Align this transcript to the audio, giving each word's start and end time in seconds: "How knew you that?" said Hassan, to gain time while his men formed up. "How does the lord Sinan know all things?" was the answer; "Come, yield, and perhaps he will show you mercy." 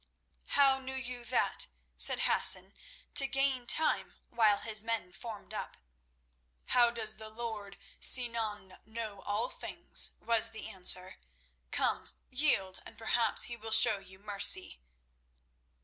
"How 0.57 0.79
knew 0.79 0.95
you 0.95 1.23
that?" 1.25 1.67
said 1.95 2.21
Hassan, 2.21 2.73
to 3.13 3.27
gain 3.27 3.67
time 3.67 4.15
while 4.31 4.57
his 4.57 4.81
men 4.83 5.11
formed 5.13 5.53
up. 5.53 5.77
"How 6.69 6.89
does 6.89 7.17
the 7.17 7.29
lord 7.29 7.77
Sinan 7.99 8.79
know 8.83 9.21
all 9.21 9.49
things?" 9.49 10.13
was 10.19 10.49
the 10.49 10.67
answer; 10.67 11.19
"Come, 11.69 12.09
yield, 12.31 12.79
and 12.83 12.97
perhaps 12.97 13.43
he 13.43 13.55
will 13.55 13.69
show 13.69 13.99
you 13.99 14.17
mercy." 14.17 14.81